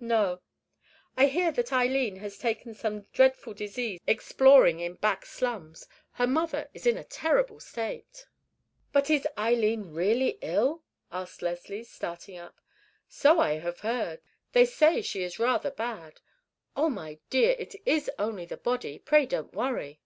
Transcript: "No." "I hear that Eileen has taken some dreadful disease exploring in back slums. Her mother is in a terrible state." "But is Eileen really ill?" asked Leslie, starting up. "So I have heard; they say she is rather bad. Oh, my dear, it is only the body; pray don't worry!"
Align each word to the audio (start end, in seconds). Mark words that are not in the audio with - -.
"No." 0.00 0.40
"I 1.18 1.26
hear 1.26 1.52
that 1.52 1.70
Eileen 1.70 2.16
has 2.16 2.38
taken 2.38 2.72
some 2.72 3.02
dreadful 3.12 3.52
disease 3.52 4.00
exploring 4.06 4.80
in 4.80 4.94
back 4.94 5.26
slums. 5.26 5.86
Her 6.12 6.26
mother 6.26 6.70
is 6.72 6.86
in 6.86 6.96
a 6.96 7.04
terrible 7.04 7.60
state." 7.60 8.24
"But 8.94 9.10
is 9.10 9.28
Eileen 9.36 9.92
really 9.92 10.38
ill?" 10.40 10.82
asked 11.12 11.42
Leslie, 11.42 11.84
starting 11.84 12.38
up. 12.38 12.58
"So 13.06 13.38
I 13.38 13.58
have 13.58 13.80
heard; 13.80 14.22
they 14.52 14.64
say 14.64 15.02
she 15.02 15.22
is 15.24 15.38
rather 15.38 15.70
bad. 15.70 16.22
Oh, 16.74 16.88
my 16.88 17.18
dear, 17.28 17.54
it 17.58 17.74
is 17.84 18.08
only 18.18 18.46
the 18.46 18.56
body; 18.56 18.98
pray 18.98 19.26
don't 19.26 19.52
worry!" 19.52 20.00